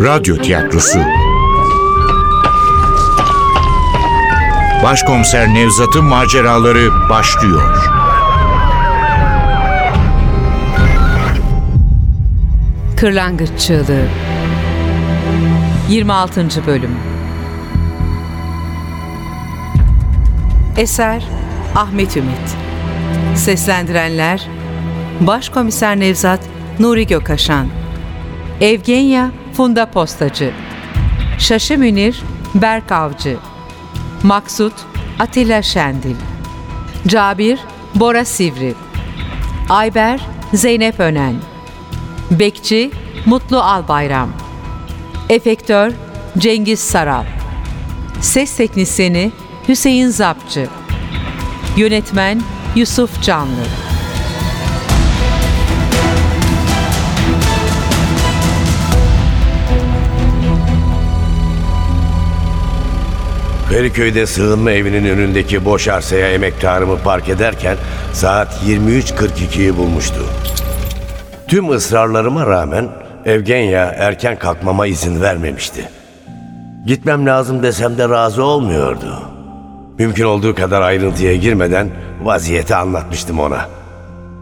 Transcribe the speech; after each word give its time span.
Radyo 0.00 0.36
Tiyatrosu 0.36 0.98
Başkomiser 4.82 5.54
Nevzat'ın 5.54 6.04
maceraları 6.04 7.08
başlıyor. 7.10 7.90
Kırlangıç 12.96 13.50
Çığlığı 13.58 14.06
26. 15.88 16.66
Bölüm 16.66 16.96
Eser 20.76 21.22
Ahmet 21.76 22.16
Ümit 22.16 22.56
Seslendirenler 23.34 24.48
Başkomiser 25.20 26.00
Nevzat 26.00 26.40
Nuri 26.78 27.06
Gökaşan 27.06 27.66
Evgenya 28.60 29.30
Funda 29.54 29.90
Postacı 29.90 30.52
Şaşı 31.38 31.78
Münir 31.78 32.22
Berk 32.54 32.92
Avcı 32.92 33.36
Maksut 34.22 34.72
Atilla 35.18 35.62
Şendil 35.62 36.16
Cabir 37.06 37.58
Bora 37.94 38.24
Sivri 38.24 38.74
Ayber 39.68 40.20
Zeynep 40.54 41.00
Önen 41.00 41.34
Bekçi 42.30 42.90
Mutlu 43.26 43.60
Albayram 43.60 44.30
Efektör 45.28 45.92
Cengiz 46.38 46.80
Saral 46.80 47.24
Ses 48.20 48.56
Teknisini 48.56 49.32
Hüseyin 49.68 50.08
Zapçı 50.08 50.68
Yönetmen 51.76 52.42
Yusuf 52.76 53.22
Canlı 53.22 53.89
Feriköy'de 63.70 64.26
sığınma 64.26 64.70
evinin 64.70 65.04
önündeki 65.04 65.64
boş 65.64 65.88
arsaya 65.88 66.32
emektarımı 66.32 66.98
park 66.98 67.28
ederken 67.28 67.76
saat 68.12 68.62
23.42'yi 68.68 69.76
bulmuştu. 69.76 70.26
Tüm 71.48 71.70
ısrarlarıma 71.70 72.46
rağmen 72.46 72.88
Evgenya 73.24 73.84
erken 73.84 74.38
kalkmama 74.38 74.86
izin 74.86 75.20
vermemişti. 75.20 75.88
Gitmem 76.86 77.26
lazım 77.26 77.62
desem 77.62 77.98
de 77.98 78.08
razı 78.08 78.44
olmuyordu. 78.44 79.22
Mümkün 79.98 80.24
olduğu 80.24 80.54
kadar 80.54 80.82
ayrıntıya 80.82 81.36
girmeden 81.36 81.90
vaziyeti 82.22 82.74
anlatmıştım 82.74 83.40
ona. 83.40 83.68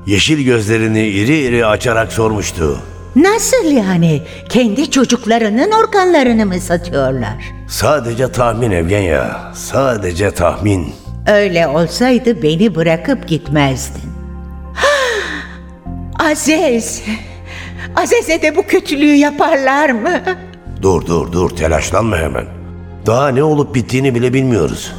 Yeşil 0.06 0.44
gözlerini 0.44 1.06
iri 1.06 1.38
iri 1.38 1.66
açarak 1.66 2.12
sormuştu. 2.12 2.78
Nasıl 3.16 3.64
yani? 3.64 4.22
Kendi 4.48 4.90
çocuklarının 4.90 5.70
organlarını 5.72 6.46
mı 6.46 6.60
satıyorlar? 6.60 7.52
Sadece 7.68 8.32
tahmin 8.32 8.70
Evgenya, 8.70 9.52
sadece 9.54 10.30
tahmin. 10.30 10.94
Öyle 11.26 11.66
olsaydı 11.68 12.42
beni 12.42 12.74
bırakıp 12.74 13.28
gitmezdin. 13.28 14.10
Aziz! 16.18 17.02
Aziz'e 17.96 18.42
de 18.42 18.56
bu 18.56 18.62
kötülüğü 18.62 19.14
yaparlar 19.14 19.90
mı? 19.90 20.20
Dur 20.82 21.06
dur 21.06 21.32
dur 21.32 21.50
telaşlanma 21.50 22.18
hemen. 22.18 22.44
Daha 23.06 23.28
ne 23.28 23.42
olup 23.42 23.74
bittiğini 23.74 24.14
bile 24.14 24.32
bilmiyoruz. 24.32 24.92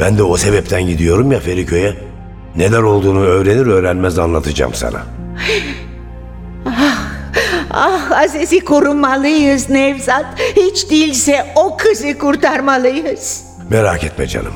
Ben 0.00 0.18
de 0.18 0.22
o 0.22 0.36
sebepten 0.36 0.82
gidiyorum 0.86 1.32
ya 1.32 1.40
Feriköy'e. 1.40 1.94
Neler 2.56 2.82
olduğunu 2.82 3.20
öğrenir 3.20 3.66
öğrenmez 3.66 4.18
anlatacağım 4.18 4.74
sana. 4.74 5.02
Ah 7.70 8.10
Aziz'i 8.24 8.60
korumalıyız 8.60 9.70
Nevzat. 9.70 10.26
Hiç 10.56 10.90
değilse 10.90 11.46
o 11.56 11.76
kızı 11.76 12.18
kurtarmalıyız. 12.18 13.44
Merak 13.70 14.04
etme 14.04 14.26
canım. 14.26 14.52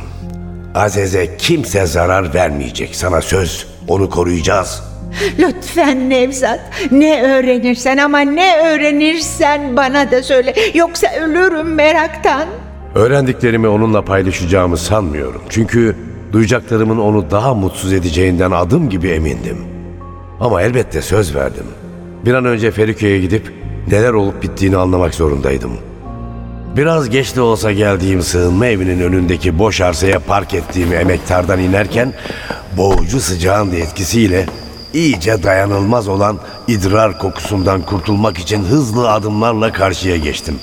Aziz'e 0.74 1.36
kimse 1.36 1.86
zarar 1.86 2.34
vermeyecek. 2.34 2.96
Sana 2.96 3.20
söz. 3.20 3.66
Onu 3.88 4.10
koruyacağız. 4.10 4.82
Lütfen 5.38 6.10
Nevzat. 6.10 6.60
Ne 6.90 7.22
öğrenirsen 7.22 7.96
ama 7.96 8.18
ne 8.20 8.56
öğrenirsen 8.68 9.76
bana 9.76 10.10
da 10.10 10.22
söyle. 10.22 10.54
Yoksa 10.74 11.06
ölürüm 11.20 11.74
meraktan. 11.74 12.44
Öğrendiklerimi 12.94 13.68
onunla 13.68 14.02
paylaşacağımı 14.04 14.76
sanmıyorum. 14.76 15.42
Çünkü 15.48 15.96
duyacaklarımın 16.32 16.98
onu 16.98 17.30
daha 17.30 17.54
mutsuz 17.54 17.92
edeceğinden 17.92 18.50
adım 18.50 18.90
gibi 18.90 19.08
emindim. 19.08 19.58
Ama 20.40 20.62
elbette 20.62 21.02
söz 21.02 21.34
verdim. 21.34 21.66
Bir 22.24 22.34
an 22.34 22.44
önce 22.44 22.70
Feriköy'e 22.70 23.20
gidip 23.20 23.52
neler 23.90 24.12
olup 24.12 24.42
bittiğini 24.42 24.76
anlamak 24.76 25.14
zorundaydım. 25.14 25.72
Biraz 26.76 27.10
geç 27.10 27.36
de 27.36 27.40
olsa 27.40 27.72
geldiğim 27.72 28.22
sığınma 28.22 28.66
evinin 28.66 29.00
önündeki 29.00 29.58
boş 29.58 29.80
arsaya 29.80 30.18
park 30.18 30.54
ettiğim 30.54 30.92
emektardan 30.92 31.60
inerken 31.60 32.12
boğucu 32.76 33.20
sıcağın 33.20 33.72
etkisiyle 33.72 34.46
iyice 34.94 35.42
dayanılmaz 35.42 36.08
olan 36.08 36.38
idrar 36.68 37.18
kokusundan 37.18 37.82
kurtulmak 37.82 38.38
için 38.38 38.64
hızlı 38.64 39.12
adımlarla 39.12 39.72
karşıya 39.72 40.16
geçtim. 40.16 40.54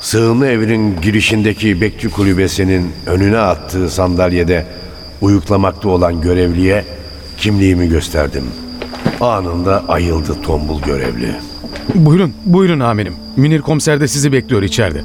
Sığınma 0.00 0.46
evinin 0.46 1.00
girişindeki 1.00 1.80
bekçi 1.80 2.10
kulübesinin 2.10 2.92
önüne 3.06 3.38
attığı 3.38 3.90
sandalyede 3.90 4.66
uyuklamakta 5.20 5.88
olan 5.88 6.20
görevliye 6.20 6.84
kimliğimi 7.36 7.88
gösterdim. 7.88 8.44
Anında 9.22 9.84
ayıldı 9.88 10.42
tombul 10.42 10.82
görevli. 10.82 11.36
Buyurun, 11.94 12.34
buyurun 12.44 12.80
amirim. 12.80 13.14
Münir 13.36 13.60
komiser 13.60 14.00
de 14.00 14.08
sizi 14.08 14.32
bekliyor 14.32 14.62
içeride. 14.62 15.02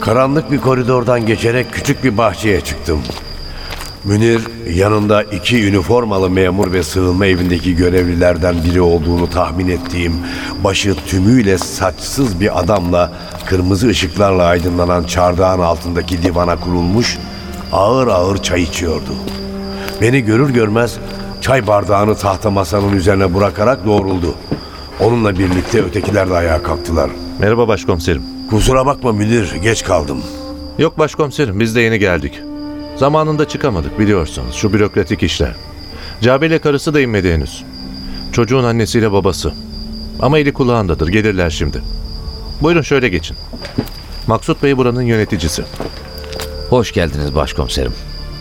Karanlık 0.00 0.50
bir 0.50 0.60
koridordan 0.60 1.26
geçerek 1.26 1.72
küçük 1.72 2.04
bir 2.04 2.18
bahçeye 2.18 2.60
çıktım. 2.60 2.98
Münir 4.04 4.42
yanında 4.74 5.22
iki 5.22 5.64
üniformalı 5.68 6.30
memur 6.30 6.72
ve 6.72 6.82
sığınma 6.82 7.26
evindeki 7.26 7.76
görevlilerden 7.76 8.54
biri 8.64 8.80
olduğunu 8.80 9.30
tahmin 9.30 9.68
ettiğim 9.68 10.14
başı 10.64 10.94
tümüyle 11.06 11.58
saçsız 11.58 12.40
bir 12.40 12.60
adamla 12.60 13.12
kırmızı 13.46 13.88
ışıklarla 13.88 14.44
aydınlanan 14.44 15.04
çardağın 15.04 15.60
altındaki 15.60 16.22
divana 16.22 16.60
kurulmuş 16.60 17.18
ağır 17.72 18.06
ağır 18.06 18.42
çay 18.42 18.62
içiyordu. 18.62 19.12
Beni 20.00 20.20
görür 20.20 20.50
görmez 20.50 20.98
çay 21.46 21.66
bardağını 21.66 22.14
tahta 22.14 22.50
masanın 22.50 22.92
üzerine 22.92 23.34
bırakarak 23.34 23.86
doğruldu. 23.86 24.34
Onunla 25.00 25.38
birlikte 25.38 25.82
ötekiler 25.82 26.30
de 26.30 26.34
ayağa 26.34 26.62
kalktılar. 26.62 27.10
Merhaba 27.38 27.68
başkomiserim. 27.68 28.22
Kusura 28.50 28.86
bakma 28.86 29.12
Münir 29.12 29.54
geç 29.62 29.84
kaldım. 29.84 30.22
Yok 30.78 30.98
başkomiserim 30.98 31.60
biz 31.60 31.76
de 31.76 31.80
yeni 31.80 31.98
geldik. 31.98 32.40
Zamanında 32.96 33.48
çıkamadık 33.48 33.98
biliyorsunuz 33.98 34.54
şu 34.54 34.72
bürokratik 34.72 35.22
işler. 35.22 35.54
Cabir'le 36.20 36.58
karısı 36.58 36.94
da 36.94 37.00
inmedi 37.00 37.32
henüz. 37.32 37.64
Çocuğun 38.32 38.64
annesiyle 38.64 39.12
babası. 39.12 39.52
Ama 40.20 40.38
eli 40.38 40.52
kulağındadır 40.52 41.08
gelirler 41.08 41.50
şimdi. 41.50 41.82
Buyurun 42.62 42.82
şöyle 42.82 43.08
geçin. 43.08 43.36
Maksut 44.26 44.62
Bey 44.62 44.76
buranın 44.76 45.02
yöneticisi. 45.02 45.64
Hoş 46.70 46.92
geldiniz 46.92 47.34
başkomiserim. 47.34 47.92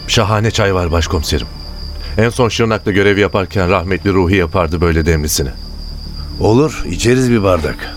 Şahane 0.08 0.52
çay 0.52 0.76
var 0.76 0.92
başkomiserim. 0.92 1.48
En 2.18 2.30
son 2.30 2.50
Şırnak'ta 2.50 2.92
görev 2.92 3.18
yaparken 3.18 3.70
rahmetli 3.70 4.14
Ruhi 4.14 4.36
yapardı 4.36 4.82
böyle 4.82 5.06
demlisini. 5.06 5.50
Olur, 6.40 6.84
içeriz 6.90 7.32
bir 7.32 7.44
bardak. 7.44 7.96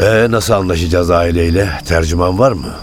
Ee, 0.00 0.26
nasıl 0.30 0.54
anlaşacağız 0.54 1.10
aileyle? 1.10 1.68
Tercüman 1.84 2.38
var 2.38 2.52
mı? 2.52 2.74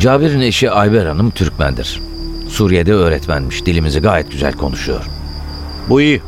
Cabir'in 0.00 0.40
eşi 0.40 0.70
Ayber 0.70 1.06
Hanım 1.06 1.30
Türkmendir. 1.30 2.00
Suriye'de 2.48 2.92
öğretmenmiş. 2.94 3.66
Dilimizi 3.66 4.00
gayet 4.00 4.30
güzel 4.30 4.52
konuşuyor. 4.52 5.04
Bu 5.88 6.00
iyi. 6.00 6.22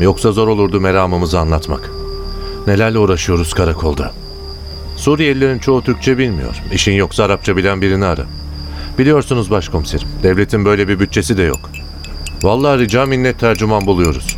Yoksa 0.00 0.32
zor 0.32 0.48
olurdu 0.48 0.80
meramımızı 0.80 1.38
anlatmak. 1.38 1.90
Nelerle 2.66 2.98
uğraşıyoruz 2.98 3.54
karakolda. 3.54 4.12
Suriyelilerin 4.96 5.58
çoğu 5.58 5.82
Türkçe 5.82 6.18
bilmiyor. 6.18 6.62
İşin 6.72 6.92
yoksa 6.92 7.24
Arapça 7.24 7.56
bilen 7.56 7.80
birini 7.80 8.04
ara. 8.04 8.26
Biliyorsunuz 9.00 9.50
başkomiserim. 9.50 10.08
Devletin 10.22 10.64
böyle 10.64 10.88
bir 10.88 11.00
bütçesi 11.00 11.38
de 11.38 11.42
yok. 11.42 11.70
Vallahi 12.42 12.78
rica 12.78 13.06
minnet 13.06 13.38
tercüman 13.38 13.86
buluyoruz. 13.86 14.36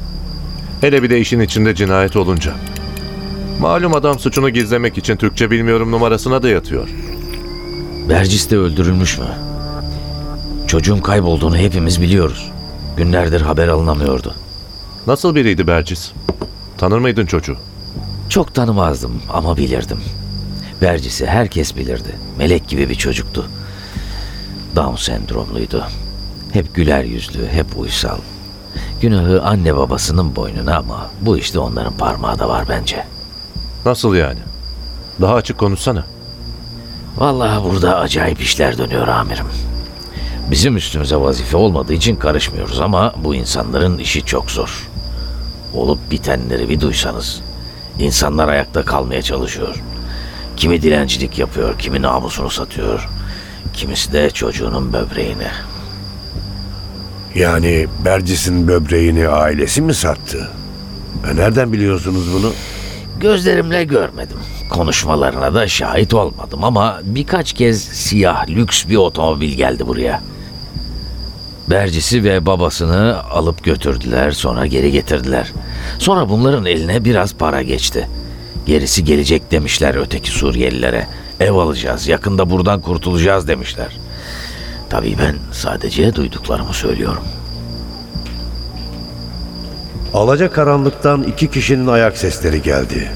Hele 0.81 1.03
bir 1.03 1.11
de 1.11 1.21
işin 1.21 1.41
içinde 1.41 1.75
cinayet 1.75 2.17
olunca. 2.17 2.55
Malum 3.61 3.95
adam 3.95 4.19
suçunu 4.19 4.51
gizlemek 4.51 4.99
için 4.99 5.17
Türkçe 5.17 5.51
bilmiyorum 5.51 5.91
numarasına 5.91 6.43
da 6.43 6.49
yatıyor. 6.49 6.89
Bercis 8.09 8.51
de 8.51 8.57
öldürülmüş 8.57 9.19
mü? 9.19 9.27
Çocuğun 10.67 10.99
kaybolduğunu 10.99 11.57
hepimiz 11.57 12.03
biliyoruz. 12.03 12.51
Günlerdir 12.97 13.41
haber 13.41 13.69
alınamıyordu. 13.69 14.35
Nasıl 15.07 15.35
biriydi 15.35 15.67
Bercis? 15.67 16.13
Tanır 16.79 16.99
mıydın 16.99 17.27
çocuğu? 17.27 17.57
Çok 18.29 18.55
tanımazdım 18.55 19.23
ama 19.33 19.57
bilirdim. 19.57 19.99
Bercis'i 20.83 21.27
herkes 21.27 21.77
bilirdi. 21.77 22.19
Melek 22.39 22.69
gibi 22.69 22.89
bir 22.89 22.95
çocuktu. 22.95 23.49
Down 24.77 24.97
sendromluydu. 24.97 25.85
Hep 26.53 26.75
güler 26.75 27.05
yüzlü, 27.05 27.49
hep 27.49 27.79
uysal. 27.79 28.19
Günahı 29.01 29.43
anne 29.43 29.77
babasının 29.77 30.37
boynuna 30.37 30.77
ama 30.77 31.11
bu 31.21 31.39
işte 31.39 31.59
onların 31.59 31.93
parmağı 31.93 32.39
da 32.39 32.49
var 32.49 32.65
bence. 32.69 33.05
Nasıl 33.87 34.15
yani? 34.15 34.39
Daha 35.21 35.35
açık 35.35 35.59
konuşsana. 35.59 36.05
Vallahi 37.17 37.65
burada 37.65 37.99
acayip 37.99 38.41
işler 38.41 38.79
dönüyor 38.79 39.09
amirim. 39.09 39.47
Bizim 40.51 40.77
üstümüze 40.77 41.17
vazife 41.17 41.57
olmadığı 41.57 41.93
için 41.93 42.17
karışmıyoruz 42.17 42.81
ama 42.81 43.15
bu 43.25 43.35
insanların 43.35 43.99
işi 43.99 44.25
çok 44.25 44.51
zor. 44.51 44.89
Olup 45.75 46.11
bitenleri 46.11 46.69
bir 46.69 46.81
duysanız. 46.81 47.41
İnsanlar 47.99 48.49
ayakta 48.49 48.85
kalmaya 48.85 49.23
çalışıyor. 49.23 49.83
Kimi 50.57 50.83
dilencilik 50.83 51.39
yapıyor, 51.39 51.79
kimi 51.79 52.03
namusunu 52.03 52.51
satıyor. 52.51 53.09
Kimisi 53.75 54.13
de 54.13 54.31
çocuğunun 54.31 54.93
böbreğini. 54.93 55.47
Yani 57.35 57.87
Bercis'in 58.05 58.69
böbreğini 58.69 59.29
ailesi 59.29 59.83
mi 59.83 59.95
sattı? 59.95 60.49
E 61.31 61.37
nereden 61.37 61.73
biliyorsunuz 61.73 62.33
bunu? 62.35 62.53
Gözlerimle 63.21 63.85
görmedim. 63.85 64.37
Konuşmalarına 64.71 65.55
da 65.55 65.69
şahit 65.69 66.15
olmadım 66.15 66.65
ama 66.65 67.01
birkaç 67.05 67.53
kez 67.53 67.83
siyah 67.83 68.49
lüks 68.49 68.87
bir 68.89 68.97
otomobil 68.97 69.53
geldi 69.53 69.87
buraya. 69.87 70.23
Bercisi 71.71 72.25
ve 72.25 72.47
babasını 72.47 73.23
alıp 73.31 73.65
götürdüler 73.65 74.33
sonra 74.33 74.67
geri 74.67 74.93
getirdiler. 74.93 75.53
Sonra 75.99 76.29
bunların 76.29 76.65
eline 76.65 77.05
biraz 77.05 77.35
para 77.35 77.63
geçti. 77.63 78.09
Gerisi 78.67 79.05
gelecek 79.05 79.51
demişler 79.51 79.95
öteki 79.95 80.31
Suriyelilere. 80.31 81.07
Ev 81.41 81.53
alacağız 81.53 82.09
yakında 82.09 82.51
buradan 82.51 82.81
kurtulacağız 82.81 83.49
demişler. 83.49 83.97
Tabii 84.91 85.17
ben 85.19 85.37
sadece 85.53 86.15
duyduklarımı 86.15 86.75
söylüyorum. 86.75 87.25
Alaca 90.15 90.53
karanlıktan 90.53 91.23
iki 91.23 91.51
kişinin 91.51 91.87
ayak 91.87 92.19
sesleri 92.19 92.63
geldi. 92.63 93.11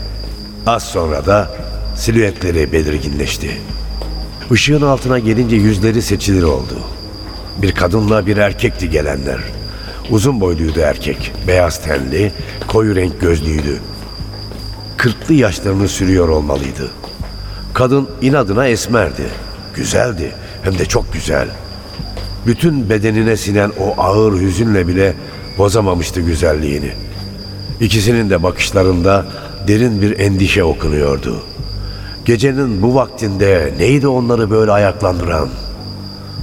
Az 0.67 0.83
sonra 0.83 1.27
da 1.27 1.51
silüetleri 1.97 2.73
belirginleşti. 2.73 3.51
Işığın 4.51 4.83
altına 4.83 5.19
gelince 5.19 5.57
yüzleri 5.57 6.03
seçilir 6.03 6.43
oldu. 6.43 6.79
Bir 7.63 7.73
kadınla 7.73 8.27
bir 8.27 8.37
erkekti 8.37 8.91
gelenler. 8.91 9.39
Uzun 10.11 10.41
boyluydu 10.41 10.81
erkek, 10.81 11.33
beyaz 11.47 11.83
tenli, 11.83 12.33
koyu 12.67 12.97
renk 12.97 13.21
gözlüydü. 13.21 13.81
Kırklı 14.97 15.35
yaşlarını 15.35 15.89
sürüyor 15.89 16.29
olmalıydı. 16.29 16.91
Kadın 17.77 18.09
inadına 18.23 18.67
esmerdi. 18.67 19.23
Güzeldi, 19.75 20.33
hem 20.63 20.79
de 20.79 20.87
çok 20.87 21.13
güzel. 21.13 21.49
Bütün 22.47 22.91
bedenine 22.91 23.37
sinen 23.37 23.73
o 23.81 24.03
ağır 24.03 24.41
hüzünle 24.41 24.89
bile 24.89 25.15
bozamamıştı 25.59 26.21
güzelliğini. 26.21 26.93
İkisinin 27.81 28.31
de 28.31 28.43
bakışlarında 28.43 29.27
derin 29.69 30.03
bir 30.03 30.19
endişe 30.19 30.65
okunuyordu. 30.65 31.43
Gecenin 32.25 32.83
bu 32.83 32.95
vaktinde 32.95 33.75
neydi 33.79 34.09
onları 34.09 34.51
böyle 34.51 34.73
ayaklandıran? 34.73 35.49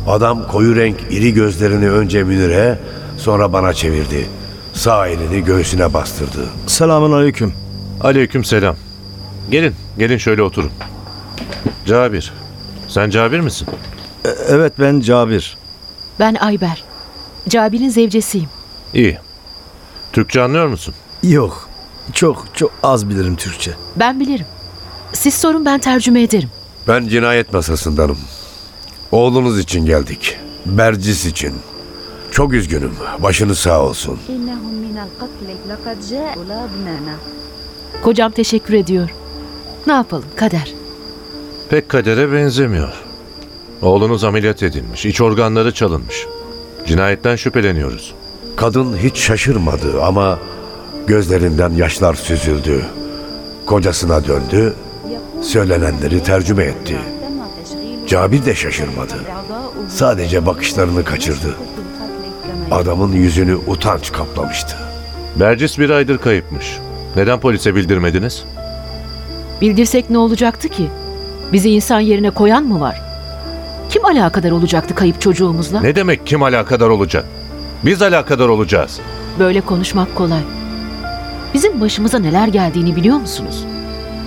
Adam 0.08 0.48
koyu 0.48 0.76
renk 0.76 0.98
iri 1.10 1.34
gözlerini 1.34 1.92
önce 1.92 2.24
Münir'e 2.24 2.80
sonra 3.18 3.54
bana 3.54 3.74
çevirdi. 3.74 4.28
Sağ 4.74 5.08
elini 5.08 5.44
göğsüne 5.44 5.94
bastırdı. 5.94 6.46
Selamun 6.68 7.12
aleyküm. 7.12 7.54
Aleyküm 8.02 8.44
selam. 8.44 8.76
Gelin, 9.52 9.74
gelin 9.98 10.18
şöyle 10.18 10.42
oturun. 10.42 10.72
Cabir. 11.86 12.34
Sen 12.88 13.10
Cabir 13.10 13.40
misin? 13.40 13.68
E, 14.26 14.30
evet 14.50 14.74
ben 14.80 15.00
Cabir. 15.00 15.58
Ben 16.20 16.36
Ayber. 16.36 16.84
Cabir'in 17.50 17.90
zevcesiyim. 17.90 18.50
İyi. 18.94 19.18
Türkçe 20.14 20.42
anlıyor 20.42 20.68
musun? 20.68 20.94
Yok. 21.24 21.70
Çok 22.14 22.46
çok 22.54 22.72
az 22.84 23.10
bilirim 23.10 23.36
Türkçe. 23.36 23.72
Ben 23.96 24.20
bilirim. 24.20 24.46
Siz 25.14 25.34
sorun 25.34 25.66
ben 25.66 25.80
tercüme 25.80 26.22
ederim. 26.24 26.50
Ben 26.88 27.08
cinayet 27.08 27.54
masasındanım. 27.54 28.18
Oğlunuz 29.12 29.60
için 29.60 29.86
geldik. 29.86 30.38
Bercis 30.66 31.26
için. 31.26 31.54
Çok 32.32 32.54
üzgünüm. 32.54 32.94
Başınız 33.20 33.60
sağ 33.60 33.82
olsun. 33.82 34.20
Kocam 38.04 38.32
teşekkür 38.32 38.74
ediyor. 38.74 39.10
Ne 39.88 39.94
yapalım 39.94 40.26
kader 40.36 40.74
pek 41.74 41.90
kadere 41.90 42.32
benzemiyor. 42.32 42.94
Oğlunuz 43.82 44.24
ameliyat 44.24 44.64
edilmiş, 44.64 45.06
iç 45.06 45.22
organları 45.22 45.74
çalınmış. 45.74 46.28
Cinayetten 46.88 47.36
şüpheleniyoruz. 47.36 48.14
Kadın 48.56 48.98
hiç 48.98 49.18
şaşırmadı 49.18 50.04
ama 50.04 50.40
gözlerinden 51.08 51.70
yaşlar 51.70 52.14
süzüldü. 52.14 52.86
Kocasına 53.66 54.28
döndü, 54.28 54.74
söylenenleri 55.42 56.24
tercüme 56.24 56.64
etti. 56.64 56.98
Cabir 58.08 58.46
de 58.46 58.56
şaşırmadı. 58.56 59.16
Sadece 59.90 60.46
bakışlarını 60.46 61.04
kaçırdı. 61.04 61.56
Adamın 62.72 63.12
yüzünü 63.12 63.56
utanç 63.56 64.12
kaplamıştı. 64.12 64.76
Bercis 65.36 65.80
bir 65.80 65.90
aydır 65.90 66.18
kayıpmış. 66.18 66.78
Neden 67.16 67.40
polise 67.40 67.76
bildirmediniz? 67.76 68.44
Bildirsek 69.62 70.10
ne 70.10 70.18
olacaktı 70.18 70.70
ki? 70.70 70.90
Bizi 71.54 71.70
insan 71.70 72.00
yerine 72.00 72.30
koyan 72.30 72.64
mı 72.64 72.80
var? 72.80 73.02
Kim 73.90 74.06
alakadar 74.06 74.52
olacaktı 74.52 74.96
kayıp 74.96 75.22
çocuğumuzla? 75.22 75.82
Ne 75.82 75.96
demek 75.96 76.28
kim 76.28 76.44
alakadar 76.44 76.90
olacak? 76.90 77.26
Biz 77.86 78.02
alakadar 78.02 78.48
olacağız. 78.48 79.00
Böyle 79.40 79.62
konuşmak 79.62 80.16
kolay. 80.16 80.42
Bizim 81.54 81.82
başımıza 81.82 82.20
neler 82.20 82.48
geldiğini 82.48 82.96
biliyor 82.96 83.18
musunuz? 83.18 83.66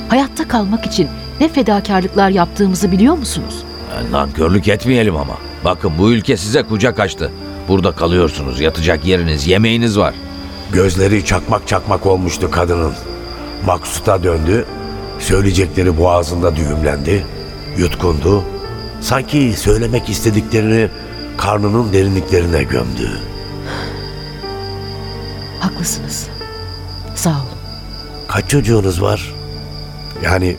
Hayatta 0.09 0.49
kalmak 0.49 0.87
için 0.87 1.09
ne 1.41 1.49
fedakarlıklar 1.49 2.31
yaptığımızı 2.31 2.93
biliyor 2.93 3.19
musunuz? 3.19 3.63
Yani 3.95 4.13
Nankörlük 4.13 4.69
etmeyelim 4.69 5.17
ama. 5.17 5.35
Bakın 5.65 5.93
bu 5.99 6.11
ülke 6.13 6.37
size 6.37 6.63
kucak 6.63 7.01
açtı. 7.01 7.31
Burada 7.69 7.93
kalıyorsunuz, 7.93 8.61
yatacak 8.61 9.05
yeriniz, 9.05 9.47
yemeğiniz 9.47 9.99
var. 9.99 10.15
Gözleri 10.73 11.25
çakmak 11.25 11.69
çakmak 11.69 12.07
olmuştu 12.07 12.51
kadının. 12.51 12.93
Maksut'a 13.67 14.23
döndü, 14.23 14.67
söyleyecekleri 15.19 15.99
boğazında 15.99 16.57
düğümlendi, 16.57 17.27
yutkundu. 17.79 18.45
Sanki 19.01 19.55
söylemek 19.57 20.09
istediklerini 20.09 20.89
karnının 21.37 21.93
derinliklerine 21.93 22.63
gömdü. 22.63 23.11
Haklısınız. 25.61 26.27
Sağ 27.15 27.31
olun. 27.31 27.41
Kaç 28.29 28.51
çocuğunuz 28.51 29.03
var? 29.03 29.35
Yani 30.25 30.57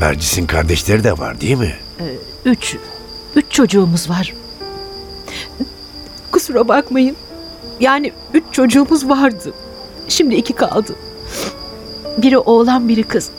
Bercis'in 0.00 0.46
kardeşleri 0.46 1.04
de 1.04 1.18
var 1.18 1.40
değil 1.40 1.56
mi? 1.58 1.74
Üç, 2.44 2.76
üç 3.36 3.44
çocuğumuz 3.50 4.10
var. 4.10 4.34
Kusura 6.30 6.68
bakmayın. 6.68 7.16
Yani 7.80 8.12
üç 8.34 8.44
çocuğumuz 8.52 9.08
vardı. 9.08 9.52
Şimdi 10.08 10.34
iki 10.34 10.52
kaldı. 10.52 10.94
Biri 12.18 12.38
oğlan 12.38 12.88
biri 12.88 13.02
kız. 13.02 13.30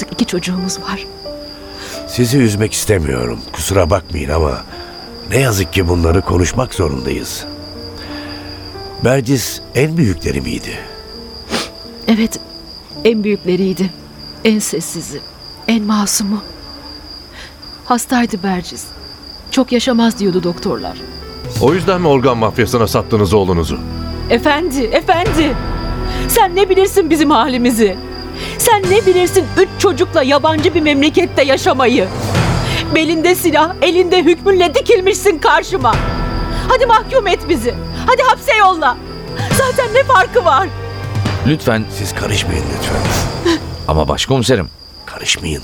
Artık 0.00 0.12
iki 0.12 0.26
çocuğumuz 0.26 0.80
var. 0.80 1.06
Sizi 2.06 2.38
üzmek 2.38 2.72
istemiyorum. 2.72 3.40
Kusura 3.52 3.90
bakmayın 3.90 4.30
ama 4.30 4.64
ne 5.30 5.38
yazık 5.38 5.72
ki 5.72 5.88
bunları 5.88 6.22
konuşmak 6.22 6.74
zorundayız. 6.74 7.46
Bercis 9.04 9.60
en 9.74 9.96
büyükleri 9.96 10.40
miydi? 10.40 10.78
Evet, 12.08 12.40
en 13.04 13.24
büyükleriydi. 13.24 13.90
En 14.44 14.58
sessizi, 14.58 15.20
en 15.68 15.82
masumu. 15.82 16.42
Hastaydı 17.84 18.42
Berciz. 18.42 18.86
Çok 19.50 19.72
yaşamaz 19.72 20.18
diyordu 20.18 20.42
doktorlar. 20.42 20.98
O 21.60 21.74
yüzden 21.74 22.00
mi 22.00 22.08
organ 22.08 22.38
mafyasına 22.38 22.86
sattınız 22.86 23.34
oğlunuzu? 23.34 23.78
Efendi, 24.30 24.82
efendi. 24.82 25.56
Sen 26.28 26.56
ne 26.56 26.68
bilirsin 26.68 27.10
bizim 27.10 27.30
halimizi? 27.30 28.09
Sen 28.58 28.82
ne 28.82 29.06
bilirsin 29.06 29.44
üç 29.56 29.68
çocukla 29.78 30.22
yabancı 30.22 30.74
bir 30.74 30.80
memlekette 30.82 31.42
yaşamayı? 31.44 32.08
Belinde 32.94 33.34
silah, 33.34 33.74
elinde 33.82 34.22
hükmünle 34.24 34.74
dikilmişsin 34.74 35.38
karşıma. 35.38 35.94
Hadi 36.68 36.86
mahkum 36.86 37.26
et 37.26 37.40
bizi. 37.48 37.74
Hadi 38.06 38.22
hapse 38.22 38.56
yolla. 38.56 38.96
Zaten 39.58 39.94
ne 39.94 40.04
farkı 40.04 40.44
var? 40.44 40.68
Lütfen 41.46 41.84
Siz 41.98 42.14
karışmayın 42.14 42.64
lütfen. 42.78 43.02
ama 43.88 44.08
başkomiserim. 44.08 44.68
Karışmayın. 45.06 45.62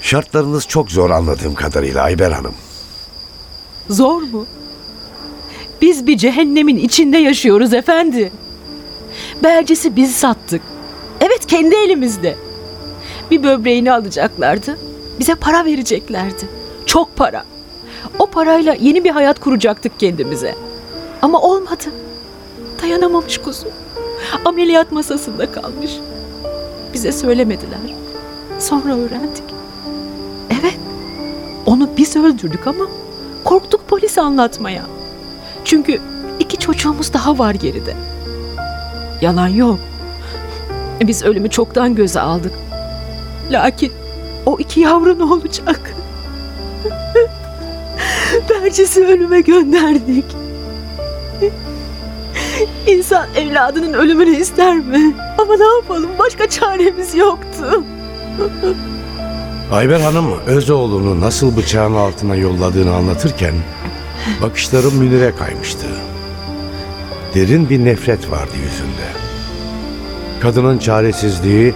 Şartlarınız 0.00 0.66
çok 0.68 0.90
zor 0.90 1.10
anladığım 1.10 1.54
kadarıyla 1.54 2.02
Ayber 2.02 2.30
Hanım. 2.30 2.54
Zor 3.90 4.22
mu? 4.22 4.46
Biz 5.82 6.06
bir 6.06 6.16
cehennemin 6.16 6.76
içinde 6.76 7.18
yaşıyoruz 7.18 7.72
efendi. 7.74 8.32
Bercisi 9.42 9.96
biz 9.96 10.16
sattık. 10.16 10.62
Kendi 11.48 11.74
elimizde. 11.74 12.36
Bir 13.30 13.42
böbreğini 13.42 13.92
alacaklardı. 13.92 14.78
Bize 15.20 15.34
para 15.34 15.64
vereceklerdi. 15.64 16.48
Çok 16.86 17.16
para. 17.16 17.44
O 18.18 18.26
parayla 18.26 18.74
yeni 18.80 19.04
bir 19.04 19.10
hayat 19.10 19.40
kuracaktık 19.40 20.00
kendimize. 20.00 20.54
Ama 21.22 21.40
olmadı. 21.40 21.84
Dayanamamış 22.82 23.38
kuzum. 23.38 23.70
Ameliyat 24.44 24.92
masasında 24.92 25.52
kalmış. 25.52 25.98
bize 26.94 27.12
söylemediler. 27.12 27.78
Sonra 28.58 28.96
öğrendik. 28.96 29.44
Evet, 30.60 30.78
onu 31.66 31.88
biz 31.96 32.16
öldürdük 32.16 32.66
ama 32.66 32.84
korktuk 33.44 33.88
polis 33.88 34.18
anlatmaya. 34.18 34.82
Çünkü 35.64 36.00
iki 36.38 36.56
çocuğumuz 36.56 37.12
daha 37.12 37.38
var 37.38 37.54
geride. 37.54 37.94
Yalan 39.20 39.48
yok. 39.48 39.78
Biz 41.00 41.22
ölümü 41.22 41.50
çoktan 41.50 41.94
göze 41.94 42.20
aldık. 42.20 42.52
Lakin 43.50 43.92
o 44.46 44.56
iki 44.58 44.80
yavru 44.80 45.18
ne 45.18 45.24
olacak? 45.24 45.94
Bercesi 48.50 49.06
ölüme 49.06 49.40
gönderdik. 49.40 50.24
İnsan 52.86 53.26
evladının 53.36 53.92
ölümünü 53.92 54.36
ister 54.36 54.76
mi? 54.78 55.14
Ama 55.38 55.56
ne 55.56 55.64
yapalım 55.64 56.10
başka 56.18 56.48
çaremiz 56.48 57.14
yoktu. 57.14 57.84
Ayber 59.72 60.00
Hanım 60.00 60.26
Özoğlu'nu 60.46 61.20
nasıl 61.20 61.56
bıçağın 61.56 61.94
altına 61.94 62.34
yolladığını 62.36 62.94
anlatırken 62.94 63.54
bakışlarım 64.42 64.94
Münir'e 64.96 65.34
kaymıştı. 65.36 65.86
Derin 67.34 67.70
bir 67.70 67.84
nefret 67.84 68.30
vardı 68.30 68.52
yüzünde. 68.64 69.27
Kadının 70.42 70.78
çaresizliği, 70.78 71.74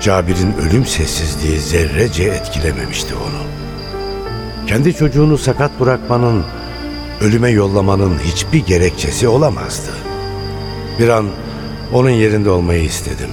Cabir'in 0.00 0.54
ölüm 0.68 0.86
sessizliği 0.86 1.58
zerrece 1.58 2.24
etkilememişti 2.24 3.14
onu. 3.14 3.42
Kendi 4.66 4.94
çocuğunu 4.94 5.38
sakat 5.38 5.80
bırakmanın, 5.80 6.44
ölüme 7.20 7.50
yollamanın 7.50 8.18
hiçbir 8.18 8.66
gerekçesi 8.66 9.28
olamazdı. 9.28 9.90
Bir 10.98 11.08
an 11.08 11.26
onun 11.92 12.10
yerinde 12.10 12.50
olmayı 12.50 12.84
istedim. 12.84 13.30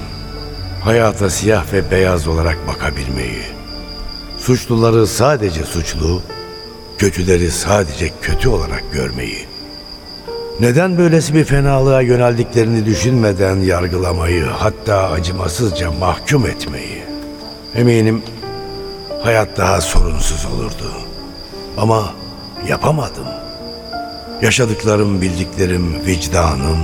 Hayata 0.83 1.29
siyah 1.29 1.73
ve 1.73 1.91
beyaz 1.91 2.27
olarak 2.27 2.67
bakabilmeyi. 2.67 3.43
Suçluları 4.37 5.07
sadece 5.07 5.63
suçlu, 5.63 6.21
kötüleri 6.97 7.51
sadece 7.51 8.11
kötü 8.21 8.49
olarak 8.49 8.83
görmeyi. 8.93 9.54
Neden 10.59 10.97
böylesi 10.97 11.33
bir 11.33 11.43
fenalığa 11.43 12.01
yöneldiklerini 12.01 12.85
düşünmeden 12.85 13.55
yargılamayı, 13.55 14.45
hatta 14.45 15.09
acımasızca 15.09 15.91
mahkum 15.91 16.45
etmeyi. 16.45 17.03
Eminim 17.75 18.23
hayat 19.23 19.57
daha 19.57 19.81
sorunsuz 19.81 20.45
olurdu. 20.45 20.91
Ama 21.77 22.13
yapamadım. 22.67 23.27
Yaşadıklarım, 24.41 25.21
bildiklerim, 25.21 26.05
vicdanım 26.05 26.77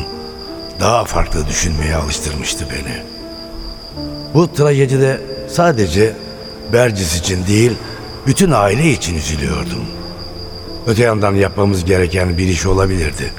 daha 0.80 1.06
farklı 1.06 1.48
düşünmeye 1.48 1.96
alıştırmıştı 1.96 2.66
beni. 2.70 2.96
Bu 4.34 4.54
trajedide 4.54 5.22
sadece 5.48 6.13
Bercis 6.74 7.20
için 7.20 7.48
değil, 7.48 7.72
bütün 8.28 8.51
aile 8.51 8.92
için 8.92 9.16
üzülüyordum. 9.16 9.86
Öte 10.88 11.04
yandan 11.04 11.36
yapmamız 11.36 11.86
gereken 11.86 12.38
bir 12.38 12.48
iş 12.48 12.66
olabilirdi. 12.66 13.32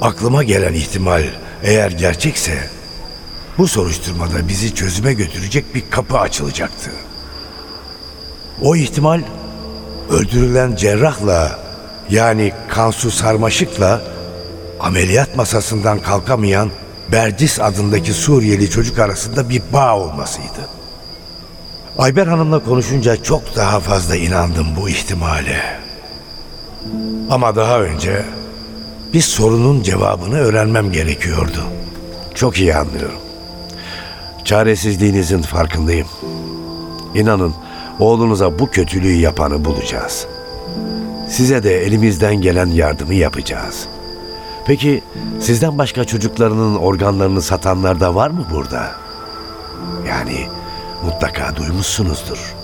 Aklıma 0.00 0.42
gelen 0.42 0.74
ihtimal 0.74 1.22
eğer 1.62 1.90
gerçekse 1.90 2.70
bu 3.58 3.68
soruşturmada 3.68 4.48
bizi 4.48 4.74
çözüme 4.74 5.12
götürecek 5.12 5.74
bir 5.74 5.82
kapı 5.90 6.18
açılacaktı. 6.18 6.90
O 8.62 8.76
ihtimal 8.76 9.22
öldürülen 10.10 10.76
cerrahla 10.76 11.58
yani 12.10 12.52
Kansu 12.68 13.10
Sarmaşık'la 13.10 14.02
ameliyat 14.80 15.36
masasından 15.36 15.98
kalkamayan 15.98 16.70
Berdis 17.12 17.60
adındaki 17.60 18.12
Suriyeli 18.12 18.70
çocuk 18.70 18.98
arasında 18.98 19.48
bir 19.48 19.62
bağ 19.72 19.96
olmasıydı. 19.96 20.68
Ayber 21.98 22.26
Hanım'la 22.26 22.64
konuşunca 22.64 23.22
çok 23.22 23.56
daha 23.56 23.80
fazla 23.80 24.16
inandım 24.16 24.66
bu 24.80 24.88
ihtimale. 24.88 25.80
Ama 27.30 27.56
daha 27.56 27.80
önce 27.80 28.24
bir 29.14 29.20
sorunun 29.20 29.82
cevabını 29.82 30.38
öğrenmem 30.38 30.92
gerekiyordu. 30.92 31.64
Çok 32.34 32.58
iyi 32.58 32.74
anlıyorum. 32.74 33.20
Çaresizliğinizin 34.44 35.42
farkındayım. 35.42 36.06
İnanın 37.14 37.54
oğlunuza 37.98 38.58
bu 38.58 38.70
kötülüğü 38.70 39.12
yapanı 39.12 39.64
bulacağız. 39.64 40.26
Size 41.28 41.62
de 41.62 41.82
elimizden 41.82 42.40
gelen 42.40 42.66
yardımı 42.66 43.14
yapacağız. 43.14 43.88
Peki 44.66 45.02
sizden 45.40 45.78
başka 45.78 46.04
çocuklarının 46.04 46.76
organlarını 46.76 47.42
satanlar 47.42 48.00
da 48.00 48.14
var 48.14 48.30
mı 48.30 48.46
burada? 48.52 48.92
Yani 50.08 50.46
mutlaka 51.04 51.56
duymuşsunuzdur. 51.56 52.54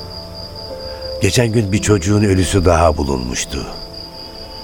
Geçen 1.23 1.53
gün 1.53 1.73
bir 1.73 1.83
çocuğun 1.83 2.25
ölüsü 2.25 2.65
daha 2.65 2.97
bulunmuştu. 2.97 3.67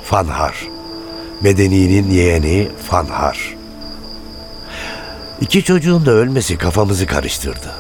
Fanhar. 0.05 0.76
Medeni'nin 1.41 2.11
yeğeni 2.11 2.69
Fanhar. 2.91 3.57
İki 5.41 5.63
çocuğun 5.65 6.07
da 6.07 6.11
ölmesi 6.11 6.59
kafamızı 6.59 7.07
karıştırdı. 7.07 7.73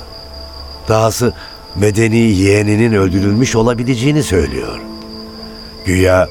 Dahası 0.88 1.32
Medeni 1.76 2.16
yeğeninin 2.16 2.92
öldürülmüş 2.92 3.56
olabileceğini 3.56 4.22
söylüyor. 4.22 4.78
Güya 5.86 6.28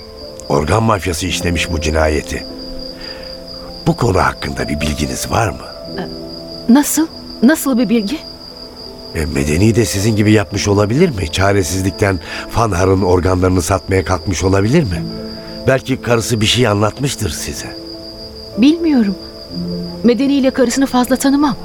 organ 0.50 0.84
mafyası 0.84 1.28
işlemiş 1.28 1.72
bu 1.72 1.82
cinayeti. 1.82 2.46
Bu 3.88 3.98
konu 3.98 4.18
hakkında 4.18 4.70
bir 4.70 4.82
bilginiz 4.82 5.32
var 5.32 5.48
mı? 5.50 5.66
Nasıl? 6.70 7.08
Nasıl 7.44 7.78
bir 7.78 7.90
bilgi? 7.90 8.20
E, 9.16 9.26
Medeni 9.26 9.76
de 9.76 9.86
sizin 9.86 10.16
gibi 10.16 10.32
yapmış 10.32 10.68
olabilir 10.68 11.10
mi? 11.10 11.32
Çaresizlikten 11.32 12.20
Fanhar'ın 12.52 13.02
organlarını 13.02 13.62
satmaya 13.62 14.06
kalkmış 14.06 14.44
olabilir 14.44 14.84
mi? 14.84 15.04
Belki 15.68 16.02
karısı 16.02 16.42
bir 16.42 16.46
şey 16.46 16.68
anlatmıştır 16.68 17.30
size. 17.30 17.76
Bilmiyorum. 18.58 19.16
Medeni 20.04 20.34
ile 20.34 20.52
karısını 20.52 20.86
fazla 20.86 21.16
tanımam. 21.16 21.56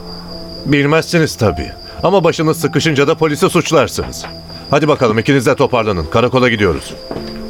Bilmezsiniz 0.66 1.36
tabii. 1.36 1.72
Ama 2.02 2.24
başınız 2.24 2.60
sıkışınca 2.60 3.08
da 3.08 3.14
polise 3.14 3.48
suçlarsınız. 3.48 4.24
Hadi 4.70 4.88
bakalım 4.88 5.18
ikiniz 5.18 5.46
de 5.46 5.54
toparlanın. 5.56 6.06
Karakola 6.10 6.48
gidiyoruz. 6.48 6.94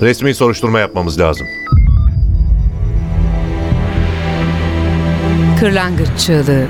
Resmi 0.02 0.34
soruşturma 0.34 0.78
yapmamız 0.78 1.20
lazım. 1.20 1.46
Kırlangıç 5.60 6.08
Çığlığı 6.18 6.66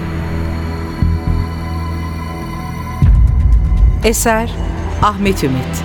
Eser 4.04 4.50
Ahmet 5.02 5.44
Ümit 5.44 5.82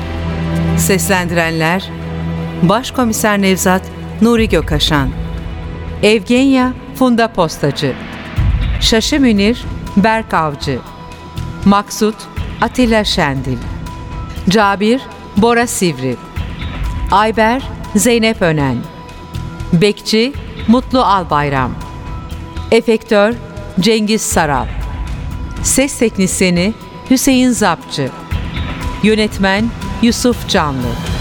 Seslendirenler 0.77 1.89
Başkomiser 2.63 3.41
Nevzat 3.41 3.81
Nuri 4.21 4.49
Gökaşan 4.49 5.09
Evgenya 6.03 6.73
Funda 6.95 7.27
Postacı 7.27 7.93
Şaşı 8.81 9.19
Münir 9.19 9.65
Berk 9.97 10.33
Avcı 10.33 10.79
Maksut 11.65 12.15
Atilla 12.61 13.03
Şendil 13.03 13.57
Cabir 14.49 15.01
Bora 15.37 15.67
Sivri 15.67 16.15
Ayber 17.11 17.63
Zeynep 17.95 18.41
Önen 18.41 18.77
Bekçi 19.73 20.33
Mutlu 20.67 21.03
Albayram 21.03 21.71
Efektör 22.71 23.33
Cengiz 23.79 24.21
Saral 24.21 24.67
Ses 25.63 25.97
Teknisini 25.99 26.73
Hüseyin 27.09 27.49
Zapçı 27.49 28.09
Yönetmen 29.03 29.65
Yusuf 30.01 30.49
Canlı 30.49 31.14